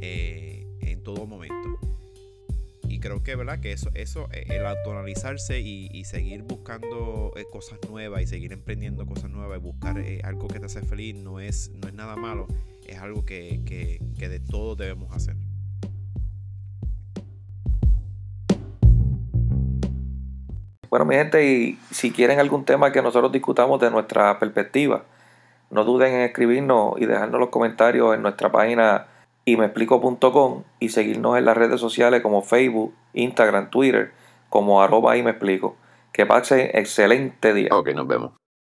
eh, 0.00 0.66
en 0.80 1.02
todo 1.02 1.26
momento. 1.26 1.87
Creo 3.00 3.22
que, 3.22 3.36
¿verdad? 3.36 3.60
Que 3.60 3.72
eso, 3.72 3.90
eso 3.94 4.28
eh, 4.32 4.44
el 4.48 4.66
autoanalizarse 4.66 5.60
y, 5.60 5.88
y 5.92 6.04
seguir 6.04 6.42
buscando 6.42 7.32
eh, 7.36 7.44
cosas 7.50 7.78
nuevas 7.88 8.22
y 8.22 8.26
seguir 8.26 8.52
emprendiendo 8.52 9.06
cosas 9.06 9.30
nuevas 9.30 9.58
y 9.58 9.60
buscar 9.60 9.98
eh, 9.98 10.20
algo 10.24 10.48
que 10.48 10.58
te 10.58 10.66
hace 10.66 10.82
feliz 10.82 11.14
no 11.14 11.40
es, 11.40 11.70
no 11.74 11.88
es 11.88 11.94
nada 11.94 12.16
malo, 12.16 12.46
es 12.86 12.98
algo 12.98 13.24
que, 13.24 13.62
que, 13.64 14.00
que 14.18 14.28
de 14.28 14.40
todos 14.40 14.76
debemos 14.76 15.14
hacer. 15.14 15.36
Bueno, 20.90 21.04
mi 21.04 21.16
gente, 21.16 21.44
y 21.46 21.78
si 21.90 22.10
quieren 22.10 22.40
algún 22.40 22.64
tema 22.64 22.90
que 22.92 23.02
nosotros 23.02 23.30
discutamos 23.30 23.78
de 23.80 23.90
nuestra 23.90 24.38
perspectiva, 24.38 25.04
no 25.70 25.84
duden 25.84 26.14
en 26.14 26.20
escribirnos 26.22 26.94
y 26.98 27.04
dejarnos 27.04 27.38
los 27.38 27.50
comentarios 27.50 28.14
en 28.14 28.22
nuestra 28.22 28.50
página 28.50 29.06
y 29.48 29.56
me 29.56 29.64
explico.com 29.64 30.64
y 30.78 30.90
seguirnos 30.90 31.38
en 31.38 31.46
las 31.46 31.56
redes 31.56 31.80
sociales 31.80 32.20
como 32.20 32.42
Facebook, 32.42 32.94
Instagram, 33.14 33.70
Twitter, 33.70 34.12
como 34.50 34.82
arroba 34.82 35.16
y 35.16 35.22
me 35.22 35.30
explico. 35.30 35.74
Que 36.12 36.26
pasen 36.26 36.70
excelente 36.74 37.54
día. 37.54 37.70
Ok, 37.72 37.88
nos 37.94 38.06
vemos. 38.06 38.32